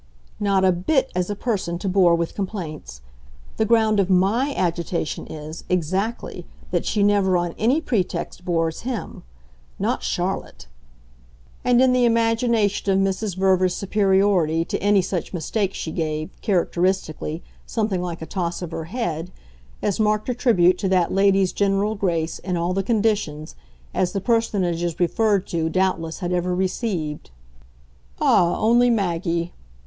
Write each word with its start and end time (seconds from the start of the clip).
"Not 0.39 0.65
a 0.65 0.71
bit 0.71 1.11
as 1.13 1.29
a 1.29 1.35
person 1.35 1.77
to 1.77 1.87
bore 1.87 2.15
with 2.15 2.33
complaints. 2.33 3.01
The 3.57 3.65
ground 3.67 3.99
of 3.99 4.09
MY 4.09 4.55
agitation 4.57 5.27
is, 5.27 5.63
exactly, 5.69 6.47
that 6.71 6.87
she 6.87 7.03
never 7.03 7.37
on 7.37 7.53
any 7.59 7.81
pretext 7.81 8.43
bores 8.43 8.79
him. 8.81 9.21
Not 9.77 10.01
Charlotte!" 10.01 10.65
And 11.63 11.79
in 11.83 11.93
the 11.93 12.03
imagination 12.05 12.91
of 12.91 12.97
Mrs. 12.97 13.37
Verver's 13.37 13.75
superiority 13.75 14.65
to 14.65 14.79
any 14.81 15.03
such 15.03 15.35
mistake 15.35 15.75
she 15.75 15.91
gave, 15.91 16.31
characteristically, 16.41 17.43
something 17.67 18.01
like 18.01 18.23
a 18.23 18.25
toss 18.25 18.63
of 18.63 18.71
her 18.71 18.85
head 18.85 19.29
as 19.83 19.99
marked 19.99 20.27
a 20.29 20.33
tribute 20.33 20.79
to 20.79 20.89
that 20.89 21.11
lady's 21.13 21.53
general 21.53 21.93
grace, 21.93 22.39
in 22.39 22.57
all 22.57 22.73
the 22.73 22.81
conditions, 22.81 23.53
as 23.93 24.13
the 24.13 24.19
personage 24.19 24.83
referred 24.99 25.45
to 25.45 25.69
doubtless 25.69 26.21
had 26.21 26.33
ever 26.33 26.55
received. 26.55 27.29
"Ah, 28.19 28.57
only 28.59 28.89
Maggie!" 28.89 29.53